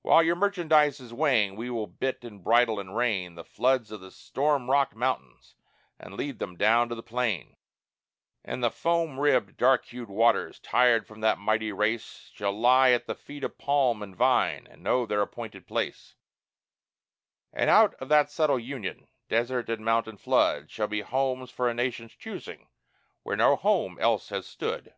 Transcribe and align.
While 0.00 0.24
your 0.24 0.34
merchandise 0.34 0.98
is 0.98 1.14
weighing, 1.14 1.54
we 1.54 1.70
will 1.70 1.86
bit 1.86 2.24
and 2.24 2.42
bridle 2.42 2.80
and 2.80 2.96
rein 2.96 3.36
The 3.36 3.44
floods 3.44 3.92
of 3.92 4.00
the 4.00 4.10
storm 4.10 4.68
rocked 4.68 4.96
mountains 4.96 5.54
and 6.00 6.14
lead 6.16 6.40
them 6.40 6.56
down 6.56 6.88
to 6.88 6.96
the 6.96 7.00
plain; 7.04 7.54
And 8.42 8.60
the 8.60 8.72
foam 8.72 9.20
ribbed, 9.20 9.56
dark 9.56 9.84
hued 9.86 10.08
waters, 10.08 10.58
tired 10.58 11.06
from 11.06 11.20
that 11.20 11.38
mighty 11.38 11.70
race, 11.70 12.32
Shall 12.34 12.50
lie 12.52 12.90
at 12.90 13.06
the 13.06 13.14
feet 13.14 13.44
of 13.44 13.56
palm 13.56 14.02
and 14.02 14.16
vine 14.16 14.66
and 14.68 14.82
know 14.82 15.06
their 15.06 15.22
appointed 15.22 15.68
place; 15.68 16.16
And 17.52 17.70
out 17.70 17.94
of 18.00 18.08
that 18.08 18.32
subtle 18.32 18.58
union, 18.58 19.06
desert 19.28 19.68
and 19.70 19.84
mountain 19.84 20.16
flood, 20.16 20.72
Shall 20.72 20.88
be 20.88 21.02
homes 21.02 21.52
for 21.52 21.68
a 21.68 21.74
nation's 21.74 22.14
choosing, 22.16 22.66
where 23.22 23.36
no 23.36 23.54
home 23.54 23.96
else 24.00 24.30
had 24.30 24.44
stood. 24.44 24.92